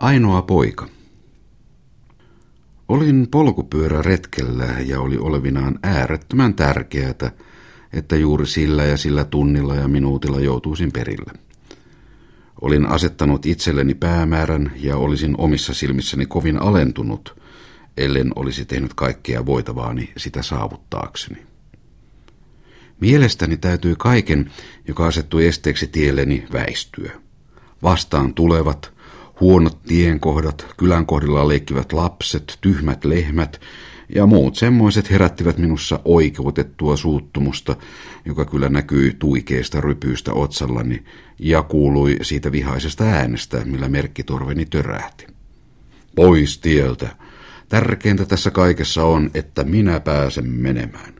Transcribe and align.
Ainoa 0.00 0.42
poika. 0.42 0.88
Olin 2.88 3.28
polkupyöräretkellä 3.30 4.64
ja 4.64 5.00
oli 5.00 5.18
olevinaan 5.18 5.78
äärettömän 5.82 6.54
tärkeää, 6.54 7.32
että 7.92 8.16
juuri 8.16 8.46
sillä 8.46 8.84
ja 8.84 8.96
sillä 8.96 9.24
tunnilla 9.24 9.74
ja 9.74 9.88
minuutilla 9.88 10.40
joutuisin 10.40 10.92
perille. 10.92 11.32
Olin 12.60 12.86
asettanut 12.86 13.46
itselleni 13.46 13.94
päämäärän 13.94 14.72
ja 14.76 14.96
olisin 14.96 15.34
omissa 15.38 15.74
silmissäni 15.74 16.26
kovin 16.26 16.62
alentunut, 16.62 17.40
ellen 17.96 18.32
olisi 18.36 18.64
tehnyt 18.64 18.94
kaikkea 18.94 19.46
voitavaani 19.46 20.12
sitä 20.16 20.42
saavuttaakseni. 20.42 21.42
Mielestäni 23.00 23.56
täytyy 23.56 23.96
kaiken, 23.96 24.50
joka 24.88 25.06
asettui 25.06 25.46
esteeksi 25.46 25.86
tielleni, 25.86 26.46
väistyä. 26.52 27.12
Vastaan 27.82 28.34
tulevat, 28.34 28.99
huonot 29.40 29.82
tienkohdat, 29.82 30.66
kylän 30.76 31.06
kohdilla 31.06 31.48
leikkivät 31.48 31.92
lapset, 31.92 32.58
tyhmät 32.60 33.04
lehmät 33.04 33.60
ja 34.14 34.26
muut 34.26 34.56
semmoiset 34.56 35.10
herättivät 35.10 35.58
minussa 35.58 36.00
oikeutettua 36.04 36.96
suuttumusta, 36.96 37.76
joka 38.24 38.44
kyllä 38.44 38.68
näkyi 38.68 39.16
tuikeesta 39.18 39.80
rypyystä 39.80 40.32
otsallani 40.32 41.04
ja 41.38 41.62
kuului 41.62 42.16
siitä 42.22 42.52
vihaisesta 42.52 43.04
äänestä, 43.04 43.64
millä 43.64 43.88
merkkitorveni 43.88 44.66
törähti. 44.66 45.26
Pois 46.16 46.58
tieltä. 46.58 47.16
Tärkeintä 47.68 48.24
tässä 48.24 48.50
kaikessa 48.50 49.04
on, 49.04 49.30
että 49.34 49.64
minä 49.64 50.00
pääsen 50.00 50.50
menemään. 50.50 51.14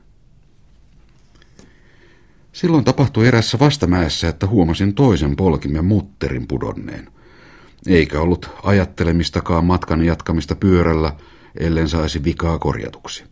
Silloin 2.51 2.83
tapahtui 2.83 3.27
erässä 3.27 3.59
vastamäessä, 3.59 4.29
että 4.29 4.47
huomasin 4.47 4.93
toisen 4.93 5.35
polkimen 5.35 5.85
mutterin 5.85 6.47
pudonneen. 6.47 7.07
Eikä 7.87 8.21
ollut 8.21 8.49
ajattelemistakaan 8.63 9.65
matkan 9.65 10.05
jatkamista 10.05 10.55
pyörällä, 10.55 11.13
ellen 11.59 11.89
saisi 11.89 12.23
vikaa 12.23 12.59
korjatuksi. 12.59 13.23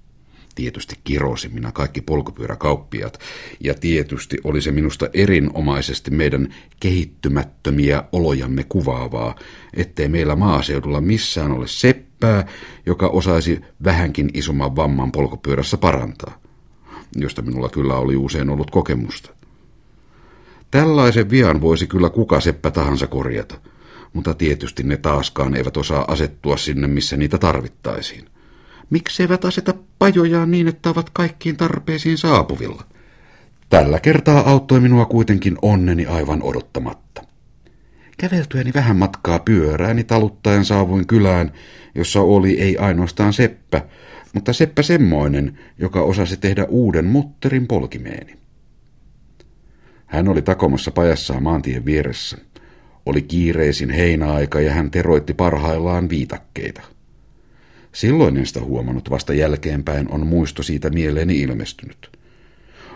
Tietysti 0.56 0.96
kirosin 1.04 1.54
minä 1.54 1.72
kaikki 1.72 2.02
polkupyöräkauppiat, 2.02 3.20
ja 3.60 3.74
tietysti 3.74 4.38
oli 4.44 4.62
se 4.62 4.72
minusta 4.72 5.10
erinomaisesti 5.14 6.12
meidän 6.12 6.54
kehittymättömiä 6.80 8.04
olojamme 8.12 8.64
kuvaavaa, 8.64 9.36
ettei 9.74 10.08
meillä 10.08 10.36
maaseudulla 10.36 11.02
missään 11.02 11.52
ole 11.52 11.68
seppää, 11.68 12.46
joka 12.86 13.08
osaisi 13.08 13.62
vähänkin 13.84 14.30
isomman 14.34 14.76
vamman 14.76 15.12
polkupyörässä 15.12 15.78
parantaa 15.78 16.40
josta 17.16 17.42
minulla 17.42 17.70
kyllä 17.70 17.96
oli 17.96 18.16
usein 18.16 18.50
ollut 18.50 18.72
kokemusta. 18.72 19.30
Tällaisen 20.72 21.30
vian 21.30 21.62
voisi 21.62 21.88
kyllä 21.88 22.10
kuka 22.10 22.40
seppä 22.40 22.72
tahansa 22.72 23.08
korjata, 23.08 23.56
mutta 24.14 24.34
tietysti 24.34 24.84
ne 24.84 24.98
taaskaan 24.98 25.56
eivät 25.56 25.78
osaa 25.78 26.06
asettua 26.08 26.58
sinne, 26.58 26.88
missä 26.88 27.18
niitä 27.18 27.38
tarvittaisiin. 27.38 28.26
Miksi 28.90 29.24
eivät 29.24 29.46
aseta 29.46 29.74
pajojaan 30.00 30.52
niin, 30.52 30.68
että 30.68 30.90
ovat 30.90 31.10
kaikkiin 31.10 31.58
tarpeisiin 31.58 32.18
saapuvilla? 32.18 32.84
Tällä 33.70 34.00
kertaa 34.00 34.50
auttoi 34.50 34.80
minua 34.80 35.06
kuitenkin 35.06 35.58
onneni 35.62 36.06
aivan 36.06 36.44
odottamatta. 36.44 37.22
Käveltyäni 38.18 38.74
vähän 38.74 38.96
matkaa 38.96 39.40
pyörääni 39.40 40.04
taluttaen 40.04 40.66
saavuin 40.66 41.08
kylään, 41.08 41.52
jossa 41.96 42.22
oli 42.22 42.62
ei 42.62 42.78
ainoastaan 42.78 43.34
seppä, 43.34 43.82
mutta 44.34 44.54
seppä 44.54 44.82
semmoinen, 44.82 45.60
joka 45.78 46.02
osasi 46.02 46.38
tehdä 46.38 46.66
uuden 46.70 47.06
mutterin 47.06 47.68
polkimeeni. 47.68 48.40
Hän 50.06 50.28
oli 50.28 50.42
takomassa 50.42 50.92
pajassaan 50.92 51.44
maantien 51.44 51.86
vieressä. 51.86 52.38
Oli 53.06 53.22
kiireisin 53.22 53.90
heinäaika 53.90 54.62
ja 54.62 54.74
hän 54.74 54.92
teroitti 54.92 55.34
parhaillaan 55.34 56.10
viitakkeita. 56.10 56.82
Silloin 57.92 58.38
en 58.38 58.46
sitä 58.46 58.62
huomannut, 58.62 59.10
vasta 59.10 59.34
jälkeenpäin 59.34 60.12
on 60.12 60.28
muisto 60.28 60.64
siitä 60.64 60.90
mieleeni 60.90 61.42
ilmestynyt. 61.42 62.20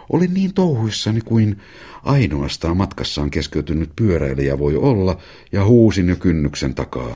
Olin 0.09 0.33
niin 0.33 0.53
touhuissani 0.53 1.22
kuin 1.22 1.57
ainoastaan 2.03 2.78
matkassaan 2.78 3.29
keskeytynyt 3.29 3.89
pyöräilijä 3.95 4.59
voi 4.59 4.75
olla, 4.75 5.17
ja 5.51 5.66
huusin 5.66 6.09
jo 6.09 6.16
kynnyksen 6.16 6.75
takaa. 6.75 7.16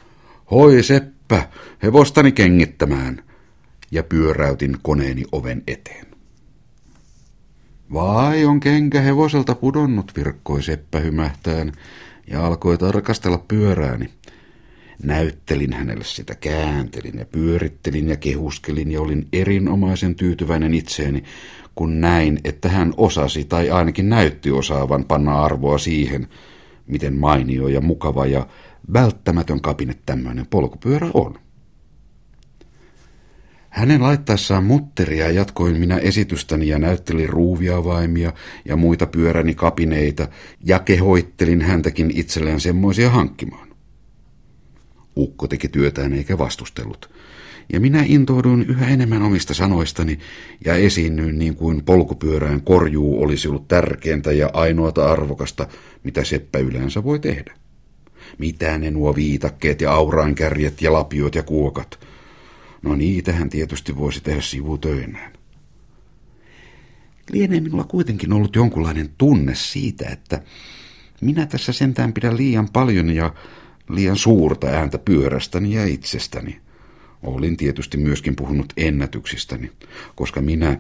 Hoi 0.52 0.84
Seppä, 0.84 1.50
hevostani 1.84 2.32
kengittämään 2.32 3.24
ja 3.92 4.04
pyöräytin 4.04 4.78
koneeni 4.82 5.24
oven 5.32 5.64
eteen. 5.68 6.08
Vai 7.94 8.46
on 8.46 8.60
kenkä 8.60 9.02
hevoselta 9.02 9.56
pudonnut, 9.56 10.12
virkkoi 10.18 10.64
Seppä 10.64 11.00
hymähtään 11.00 11.72
ja 12.28 12.46
alkoi 12.46 12.78
tarkastella 12.78 13.44
pyörääni. 13.48 14.10
Näyttelin 15.04 15.74
hänelle 15.74 16.04
sitä, 16.04 16.36
kääntelin 16.36 17.20
ja 17.20 17.26
pyörittelin 17.26 18.10
ja 18.10 18.16
kehuskelin 18.16 18.92
ja 18.92 19.02
olin 19.02 19.28
erinomaisen 19.34 20.16
tyytyväinen 20.16 20.74
itseeni, 20.74 21.24
kun 21.76 22.02
näin, 22.02 22.40
että 22.44 22.70
hän 22.70 22.94
osasi 22.98 23.46
tai 23.46 23.70
ainakin 23.70 24.10
näytti 24.10 24.52
osaavan 24.52 25.06
panna 25.06 25.44
arvoa 25.44 25.78
siihen, 25.78 26.28
miten 26.88 27.16
mainio 27.20 27.68
ja 27.68 27.82
mukava 27.82 28.26
ja 28.26 28.48
välttämätön 28.94 29.62
kapine 29.62 29.96
tämmöinen 30.06 30.46
polkupyörä 30.50 31.10
on. 31.14 31.47
Hänen 33.78 34.04
laittaessaan 34.04 34.64
mutteria 34.64 35.32
jatkoin 35.32 35.80
minä 35.80 35.98
esitystäni 35.98 36.68
ja 36.68 36.80
näyttelin 36.80 37.30
ruuviavaimia 37.30 38.34
ja 38.66 38.76
muita 38.76 39.06
pyöräni 39.06 39.56
kapineita 39.56 40.28
ja 40.64 40.80
kehoittelin 40.80 41.62
häntäkin 41.62 42.12
itselleen 42.16 42.60
semmoisia 42.60 43.10
hankkimaan. 43.10 43.68
Ukko 45.18 45.48
teki 45.48 45.68
työtään 45.68 46.14
eikä 46.14 46.38
vastustellut. 46.38 47.10
Ja 47.74 47.80
minä 47.80 48.04
intouduin 48.08 48.66
yhä 48.70 48.88
enemmän 48.88 49.22
omista 49.22 49.54
sanoistani 49.54 50.20
ja 50.66 50.76
esiinnyin 50.76 51.40
niin 51.40 51.56
kuin 51.56 51.84
polkupyörään 51.84 52.62
korjuu 52.62 53.24
olisi 53.24 53.48
ollut 53.48 53.68
tärkeintä 53.68 54.32
ja 54.32 54.50
ainoata 54.54 55.12
arvokasta, 55.12 55.68
mitä 56.04 56.24
seppä 56.24 56.60
yleensä 56.60 57.04
voi 57.04 57.20
tehdä. 57.20 57.54
Mitä 58.38 58.78
ne 58.78 58.92
nuo 58.92 59.16
viitakkeet 59.16 59.82
ja 59.82 59.94
auraankärjet 59.94 60.82
ja 60.82 60.94
lapiot 60.94 61.36
ja 61.36 61.44
kuokat– 61.44 62.00
No 62.88 62.96
niitähän 62.96 63.50
tietysti 63.50 63.98
voisi 63.98 64.22
tehdä 64.22 64.42
sivutöinään. 64.42 65.34
Lienee 67.32 67.60
minulla 67.60 67.84
kuitenkin 67.84 68.34
ollut 68.34 68.56
jonkunlainen 68.56 69.10
tunne 69.18 69.56
siitä, 69.56 70.10
että 70.10 70.42
minä 71.22 71.46
tässä 71.46 71.74
sentään 71.74 72.14
pidän 72.14 72.38
liian 72.38 72.70
paljon 72.70 73.10
ja 73.10 73.34
liian 73.90 74.18
suurta 74.18 74.68
ääntä 74.68 74.98
pyörästäni 74.98 75.74
ja 75.74 75.86
itsestäni. 75.86 76.60
Olin 77.24 77.58
tietysti 77.58 77.98
myöskin 77.98 78.36
puhunut 78.36 78.74
ennätyksistäni, 78.78 79.72
koska 80.16 80.42
minä, 80.42 80.80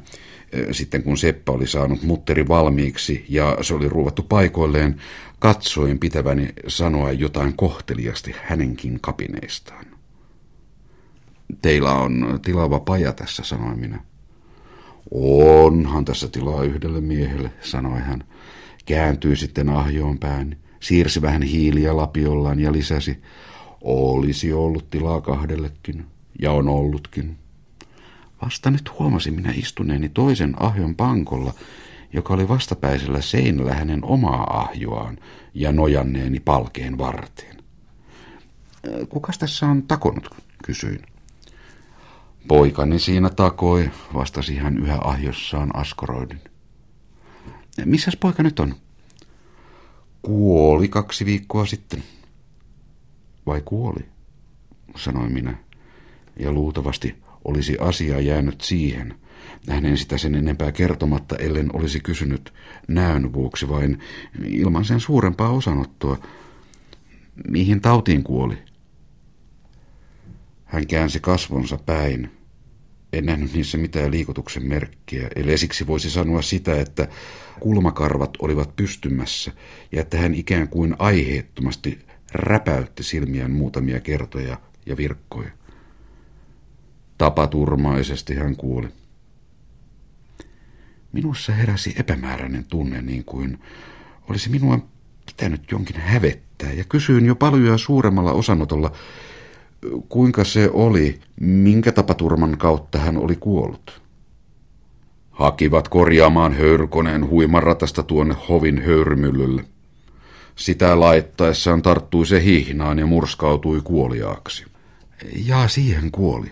sitten 0.71 1.03
kun 1.03 1.17
Seppä 1.17 1.51
oli 1.51 1.67
saanut 1.67 2.03
mutteri 2.03 2.47
valmiiksi 2.47 3.25
ja 3.29 3.57
se 3.61 3.73
oli 3.73 3.89
ruuvattu 3.89 4.23
paikoilleen, 4.23 5.01
katsoin 5.39 5.99
pitäväni 5.99 6.49
sanoa 6.67 7.11
jotain 7.11 7.53
kohteliasti 7.57 8.35
hänenkin 8.43 8.99
kapineistaan. 9.01 9.96
Teillä 11.61 11.93
on 11.93 12.39
tilava 12.45 12.79
paja 12.79 13.13
tässä, 13.13 13.43
sanoin 13.43 13.79
minä. 13.79 13.99
Onhan 15.11 16.05
tässä 16.05 16.27
tilaa 16.27 16.63
yhdelle 16.63 17.01
miehelle, 17.01 17.51
sanoi 17.61 17.99
hän. 17.99 18.23
Kääntyi 18.85 19.35
sitten 19.35 19.69
ahjoon 19.69 20.19
päin, 20.19 20.57
siirsi 20.79 21.21
vähän 21.21 21.41
hiiliä 21.41 21.97
lapiollaan 21.97 22.59
ja 22.59 22.71
lisäsi. 22.71 23.21
Olisi 23.81 24.53
ollut 24.53 24.89
tilaa 24.89 25.21
kahdellekin, 25.21 26.05
ja 26.41 26.51
on 26.51 26.67
ollutkin. 26.69 27.37
Vasta 28.41 28.71
nyt 28.71 28.99
huomasin 28.99 29.33
minä 29.33 29.53
istuneeni 29.55 30.09
toisen 30.09 30.55
ahjon 30.59 30.95
pankolla, 30.95 31.53
joka 32.13 32.33
oli 32.33 32.47
vastapäisellä 32.47 33.21
seinällä 33.21 33.73
hänen 33.73 34.05
omaa 34.05 34.59
ahjoaan 34.59 35.17
ja 35.53 35.71
nojanneeni 35.71 36.39
palkeen 36.39 36.97
varteen. 36.97 37.57
Kukas 39.09 39.37
tässä 39.37 39.65
on 39.65 39.83
takonut, 39.83 40.29
kysyin. 40.63 40.99
Poikani 42.47 42.99
siinä 42.99 43.29
takoi, 43.29 43.91
vastasi 44.13 44.55
hän 44.55 44.77
yhä 44.77 44.97
ahjossaan 45.03 45.75
askoroidin. 45.75 46.41
Missäs 47.85 48.17
poika 48.17 48.43
nyt 48.43 48.59
on? 48.59 48.75
Kuoli 50.21 50.87
kaksi 50.87 51.25
viikkoa 51.25 51.65
sitten. 51.65 52.03
Vai 53.45 53.61
kuoli? 53.65 54.05
sanoin 54.95 55.33
minä. 55.33 55.57
Ja 56.39 56.51
luultavasti 56.51 57.15
olisi 57.45 57.77
asia 57.79 58.19
jäänyt 58.19 58.61
siihen. 58.61 59.15
Hänen 59.69 59.97
sitä 59.97 60.17
sen 60.17 60.35
enempää 60.35 60.71
kertomatta, 60.71 61.35
ellen 61.35 61.75
olisi 61.75 61.99
kysynyt 61.99 62.53
näön 62.87 63.33
vuoksi 63.33 63.69
vain 63.69 63.99
ilman 64.45 64.85
sen 64.85 64.99
suurempaa 64.99 65.49
osanottoa. 65.49 66.17
Mihin 67.47 67.81
tautiin 67.81 68.23
kuoli? 68.23 68.57
Hän 70.65 70.87
käänsi 70.87 71.19
kasvonsa 71.19 71.77
päin 71.85 72.36
en 73.17 73.25
nähnyt 73.25 73.53
niissä 73.53 73.77
mitään 73.77 74.11
liikutuksen 74.11 74.67
merkkiä, 74.67 75.29
eli 75.35 75.53
esiksi 75.53 75.87
voisi 75.87 76.09
sanoa 76.09 76.41
sitä, 76.41 76.81
että 76.81 77.07
kulmakarvat 77.59 78.29
olivat 78.41 78.75
pystymässä 78.75 79.51
ja 79.91 80.01
että 80.01 80.17
hän 80.17 80.33
ikään 80.35 80.67
kuin 80.67 80.95
aiheettomasti 80.99 81.99
räpäytti 82.31 83.03
silmiään 83.03 83.51
muutamia 83.51 83.99
kertoja 83.99 84.57
ja 84.85 84.97
virkkoi. 84.97 85.45
Tapaturmaisesti 87.17 88.35
hän 88.35 88.55
kuoli. 88.55 88.87
Minussa 91.11 91.53
heräsi 91.53 91.95
epämääräinen 91.99 92.65
tunne 92.65 93.01
niin 93.01 93.23
kuin 93.23 93.59
olisi 94.29 94.49
minua 94.49 94.79
pitänyt 95.25 95.71
jonkin 95.71 95.95
hävettää 95.95 96.71
ja 96.71 96.83
kysyin 96.83 97.25
jo 97.25 97.35
paljon 97.35 97.79
suuremmalla 97.79 98.31
osanotolla, 98.31 98.91
kuinka 100.09 100.43
se 100.43 100.69
oli, 100.73 101.19
minkä 101.39 101.91
tapaturman 101.91 102.57
kautta 102.57 102.97
hän 102.97 103.17
oli 103.17 103.35
kuollut. 103.35 104.01
Hakivat 105.31 105.87
korjaamaan 105.87 106.53
höyrykoneen 106.53 107.29
huimaratasta 107.29 108.03
tuonne 108.03 108.35
hovin 108.49 108.83
höyrymyllylle. 108.83 109.65
Sitä 110.55 110.99
laittaessaan 110.99 111.81
tarttui 111.81 112.25
se 112.25 112.43
hihnaan 112.43 112.99
ja 112.99 113.05
murskautui 113.05 113.81
kuoliaaksi. 113.83 114.65
Ja 115.45 115.67
siihen 115.67 116.11
kuoli. 116.11 116.51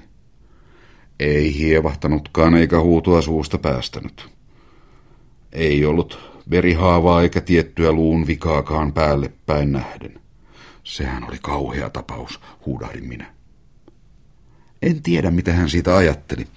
Ei 1.19 1.57
hievahtanutkaan 1.57 2.55
eikä 2.55 2.79
huutua 2.79 3.21
suusta 3.21 3.57
päästänyt. 3.57 4.29
Ei 5.51 5.85
ollut 5.85 6.19
verihaavaa 6.49 7.21
eikä 7.21 7.41
tiettyä 7.41 7.91
luun 7.91 8.27
vikaakaan 8.27 8.93
päälle 8.93 9.31
päin 9.45 9.71
nähden. 9.71 10.24
Sehän 10.85 11.23
oli 11.23 11.37
kauhea 11.41 11.89
tapaus, 11.89 12.39
huudahdin 12.65 13.07
minä. 13.07 13.33
En 14.81 15.01
tiedä, 15.01 15.31
mitä 15.31 15.53
hän 15.53 15.69
siitä 15.69 15.97
ajatteli, 15.97 16.47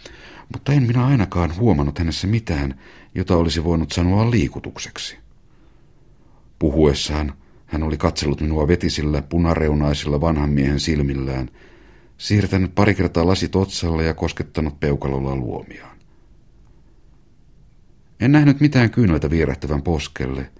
mutta 0.52 0.72
en 0.72 0.82
minä 0.82 1.06
ainakaan 1.06 1.56
huomannut 1.56 1.98
hänessä 1.98 2.26
mitään, 2.26 2.80
jota 3.14 3.36
olisi 3.36 3.64
voinut 3.64 3.92
sanoa 3.92 4.30
liikutukseksi. 4.30 5.18
Puhuessaan 6.58 7.32
hän 7.66 7.82
oli 7.82 7.96
katsellut 7.96 8.40
minua 8.40 8.68
vetisillä 8.68 9.22
punareunaisilla 9.22 10.20
vanhan 10.20 10.50
miehen 10.50 10.80
silmillään, 10.80 11.50
siirtänyt 12.18 12.74
pari 12.74 12.94
kertaa 12.94 13.26
lasit 13.26 13.56
otsalle 13.56 14.04
ja 14.04 14.14
koskettanut 14.14 14.80
peukalolla 14.80 15.36
luomiaan. 15.36 15.98
En 18.20 18.32
nähnyt 18.32 18.60
mitään 18.60 18.90
kyyneltä 18.90 19.30
vierähtävän 19.30 19.82
poskelle. 19.82 20.50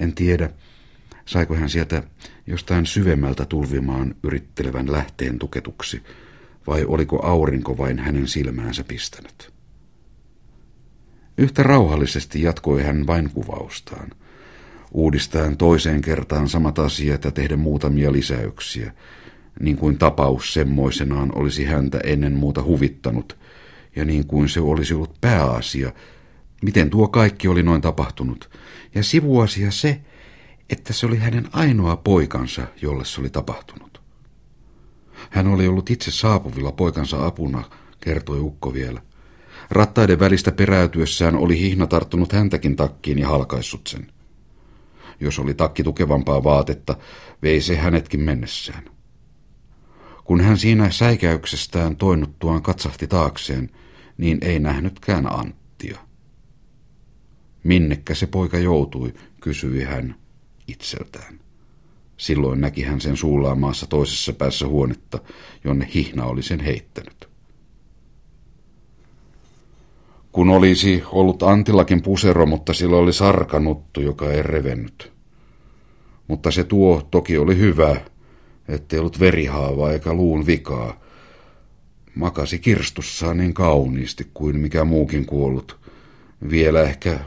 En 0.00 0.14
tiedä, 0.14 0.50
saiko 1.30 1.54
hän 1.54 1.68
sieltä 1.68 2.02
jostain 2.46 2.86
syvemmältä 2.86 3.44
tulvimaan 3.44 4.14
yrittelevän 4.22 4.92
lähteen 4.92 5.38
tuketuksi, 5.38 6.02
vai 6.66 6.84
oliko 6.84 7.26
aurinko 7.26 7.78
vain 7.78 7.98
hänen 7.98 8.28
silmäänsä 8.28 8.84
pistänyt. 8.84 9.52
Yhtä 11.38 11.62
rauhallisesti 11.62 12.42
jatkoi 12.42 12.82
hän 12.82 13.06
vain 13.06 13.30
kuvaustaan, 13.30 14.10
uudistaen 14.92 15.56
toiseen 15.56 16.00
kertaan 16.00 16.48
samat 16.48 16.78
asiat 16.78 17.24
ja 17.24 17.30
tehdä 17.30 17.56
muutamia 17.56 18.12
lisäyksiä, 18.12 18.92
niin 19.60 19.76
kuin 19.76 19.98
tapaus 19.98 20.54
semmoisenaan 20.54 21.38
olisi 21.38 21.64
häntä 21.64 22.00
ennen 22.04 22.32
muuta 22.32 22.62
huvittanut, 22.62 23.38
ja 23.96 24.04
niin 24.04 24.26
kuin 24.26 24.48
se 24.48 24.60
olisi 24.60 24.94
ollut 24.94 25.20
pääasia, 25.20 25.92
miten 26.62 26.90
tuo 26.90 27.08
kaikki 27.08 27.48
oli 27.48 27.62
noin 27.62 27.82
tapahtunut, 27.82 28.50
ja 28.94 29.02
sivuasia 29.02 29.70
se, 29.70 30.00
että 30.70 30.92
se 30.92 31.06
oli 31.06 31.16
hänen 31.16 31.48
ainoa 31.52 31.96
poikansa, 31.96 32.66
jolle 32.82 33.04
se 33.04 33.20
oli 33.20 33.30
tapahtunut. 33.30 34.02
Hän 35.30 35.46
oli 35.46 35.68
ollut 35.68 35.90
itse 35.90 36.10
saapuvilla 36.10 36.72
poikansa 36.72 37.26
apuna, 37.26 37.64
kertoi 38.00 38.40
Ukko 38.40 38.74
vielä. 38.74 39.02
Rattaiden 39.70 40.20
välistä 40.20 40.52
peräytyessään 40.52 41.36
oli 41.36 41.60
hihna 41.60 41.86
tarttunut 41.86 42.32
häntäkin 42.32 42.76
takkiin 42.76 43.18
ja 43.18 43.28
halkaissut 43.28 43.86
sen. 43.86 44.12
Jos 45.20 45.38
oli 45.38 45.54
takki 45.54 45.82
tukevampaa 45.82 46.44
vaatetta, 46.44 46.96
vei 47.42 47.60
se 47.60 47.76
hänetkin 47.76 48.20
mennessään. 48.20 48.84
Kun 50.24 50.40
hän 50.40 50.58
siinä 50.58 50.90
säikäyksestään 50.90 51.96
toinnuttuaan 51.96 52.62
katsahti 52.62 53.06
taakseen, 53.06 53.70
niin 54.18 54.38
ei 54.40 54.58
nähnytkään 54.58 55.32
Anttia. 55.32 55.98
Minnekä 57.64 58.14
se 58.14 58.26
poika 58.26 58.58
joutui, 58.58 59.14
kysyi 59.40 59.84
hän 59.84 60.14
itseltään. 60.68 61.40
Silloin 62.16 62.60
näki 62.60 62.82
hän 62.82 63.00
sen 63.00 63.16
suulaamaassa 63.16 63.86
toisessa 63.86 64.32
päässä 64.32 64.66
huonetta, 64.66 65.18
jonne 65.64 65.88
hihna 65.94 66.24
oli 66.24 66.42
sen 66.42 66.60
heittänyt. 66.60 67.28
Kun 70.32 70.50
olisi 70.50 71.02
ollut 71.06 71.42
Antillakin 71.42 72.02
pusero, 72.02 72.46
mutta 72.46 72.74
sillä 72.74 72.96
oli 72.96 73.12
sarkanuttu, 73.12 74.00
joka 74.00 74.32
ei 74.32 74.42
revennyt. 74.42 75.12
Mutta 76.28 76.50
se 76.50 76.64
tuo 76.64 77.08
toki 77.10 77.38
oli 77.38 77.58
hyvä, 77.58 77.96
ettei 78.68 78.98
ollut 78.98 79.20
verihaavaa 79.20 79.92
eikä 79.92 80.14
luun 80.14 80.46
vikaa. 80.46 81.00
Makasi 82.14 82.58
kirstussaan 82.58 83.38
niin 83.38 83.54
kauniisti 83.54 84.30
kuin 84.34 84.60
mikä 84.60 84.84
muukin 84.84 85.26
kuollut. 85.26 85.79
Vielä 86.50 86.82
ehkä 86.82 87.20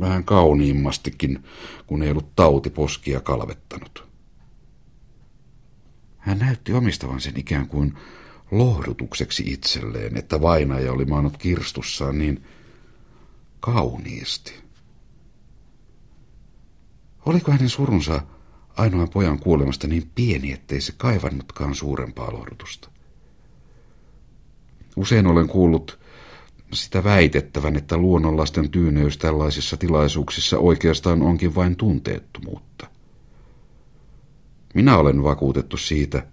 vähän 0.00 0.24
kauniimmastikin, 0.24 1.44
kun 1.86 2.02
ei 2.02 2.10
ollut 2.10 2.36
tautiposkia 2.36 3.20
kalvettanut. 3.20 4.08
Hän 6.18 6.38
näytti 6.38 6.72
omistavan 6.72 7.20
sen 7.20 7.40
ikään 7.40 7.66
kuin 7.66 7.94
lohdutukseksi 8.50 9.42
itselleen, 9.52 10.16
että 10.16 10.40
vainaja 10.40 10.92
oli 10.92 11.04
maannut 11.04 11.36
kirstussaan 11.36 12.18
niin 12.18 12.44
kauniisti. 13.60 14.54
Oliko 17.26 17.52
hänen 17.52 17.68
surunsa 17.68 18.22
ainoan 18.76 19.08
pojan 19.08 19.38
kuolemasta 19.38 19.86
niin 19.86 20.10
pieni, 20.14 20.52
ettei 20.52 20.80
se 20.80 20.92
kaivannutkaan 20.96 21.74
suurempaa 21.74 22.32
lohdutusta? 22.32 22.90
Usein 24.96 25.26
olen 25.26 25.48
kuullut 25.48 25.98
sitä 26.72 27.04
väitettävän, 27.04 27.76
että 27.76 27.96
luonnonlasten 27.96 28.70
tyyneys 28.70 29.18
tällaisissa 29.18 29.76
tilaisuuksissa 29.76 30.58
oikeastaan 30.58 31.22
onkin 31.22 31.54
vain 31.54 31.76
tunteettomuutta. 31.76 32.86
Minä 34.74 34.98
olen 34.98 35.22
vakuutettu 35.22 35.76
siitä, 35.76 36.26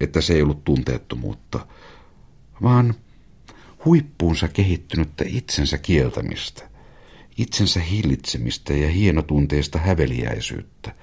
että 0.00 0.20
se 0.20 0.34
ei 0.34 0.42
ollut 0.42 0.64
tunteettomuutta, 0.64 1.66
vaan 2.62 2.94
huippuunsa 3.84 4.48
kehittynyttä 4.48 5.24
itsensä 5.26 5.78
kieltämistä, 5.78 6.68
itsensä 7.38 7.80
hillitsemistä 7.80 8.72
ja 8.72 8.88
hienotunteista 8.88 9.78
häveliäisyyttä, 9.78 10.94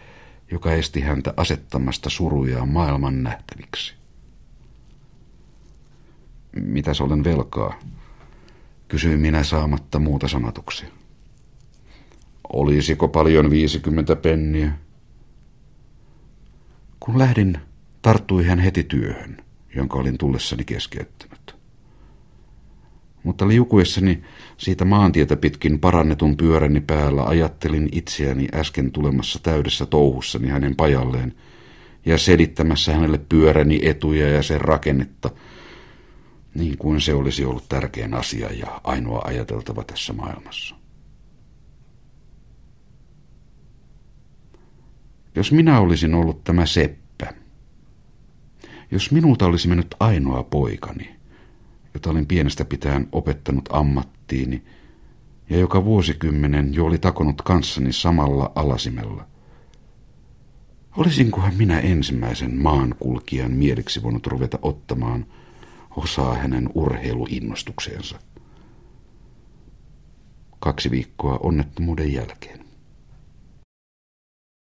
joka 0.52 0.74
esti 0.74 1.02
häntä 1.02 1.34
asettamasta 1.38 2.10
surujaan 2.10 2.70
maailman 2.70 3.24
nähtäviksi. 3.24 3.94
Mitäs 6.56 7.02
olen 7.02 7.24
velkaa? 7.24 7.80
Kysyin 8.92 9.20
minä 9.20 9.44
saamatta 9.44 10.00
muuta 10.00 10.28
sanotuksi. 10.28 10.86
Olisiko 12.54 13.08
paljon 13.08 13.50
viisikymmentä 13.50 14.16
penniä? 14.16 14.72
Kun 17.00 17.20
lähdin, 17.20 17.58
tarttui 18.02 18.46
hän 18.46 18.60
heti 18.60 18.84
työhön, 18.84 19.38
jonka 19.76 20.00
olin 20.00 20.18
tullessani 20.18 20.64
keskeyttänyt. 20.64 21.56
Mutta 23.24 23.48
liukuessani 23.48 24.24
siitä 24.58 24.86
maantietä 24.86 25.36
pitkin 25.36 25.80
parannetun 25.80 26.38
pyöräni 26.38 26.82
päällä 26.82 27.24
ajattelin 27.24 27.90
itseäni 27.92 28.48
äsken 28.54 28.92
tulemassa 28.92 29.40
täydessä 29.44 29.86
touhussani 29.86 30.48
hänen 30.48 30.76
pajalleen 30.76 31.34
ja 32.06 32.18
selittämässä 32.18 32.94
hänelle 32.94 33.18
pyöräni 33.30 33.80
etuja 33.84 34.30
ja 34.30 34.44
sen 34.44 34.62
rakennetta– 34.62 35.30
niin 36.56 36.78
kuin 36.78 37.02
se 37.02 37.14
olisi 37.14 37.46
ollut 37.46 37.70
tärkein 37.70 38.14
asia 38.14 38.54
ja 38.54 38.82
ainoa 38.84 39.22
ajateltava 39.26 39.84
tässä 39.84 40.14
maailmassa. 40.14 40.76
Jos 45.36 45.52
minä 45.52 45.80
olisin 45.80 46.16
ollut 46.16 46.44
tämä 46.44 46.66
seppä, 46.66 47.34
jos 48.92 49.12
minulta 49.12 49.46
olisi 49.46 49.68
mennyt 49.68 49.96
ainoa 50.00 50.44
poikani, 50.44 51.16
jota 51.94 52.10
olin 52.10 52.26
pienestä 52.26 52.66
pitäen 52.66 53.08
opettanut 53.12 53.70
ammattiini 53.72 54.64
ja 55.50 55.58
joka 55.58 55.86
vuosikymmenen 55.86 56.74
jo 56.74 56.86
oli 56.86 56.98
takonut 56.98 57.42
kanssani 57.42 57.94
samalla 57.94 58.52
alasimella, 58.56 59.26
olisinkohan 60.98 61.54
minä 61.56 61.80
ensimmäisen 61.80 62.56
maankulkijan 62.56 63.52
mieliksi 63.52 64.04
voinut 64.04 64.28
ruveta 64.28 64.60
ottamaan– 64.62 65.26
osaa 65.96 66.36
hänen 66.36 66.70
urheiluinnostukseensa. 66.76 68.20
Kaksi 70.60 70.92
viikkoa 70.92 71.38
onnettomuuden 71.38 72.14
jälkeen. 72.14 72.61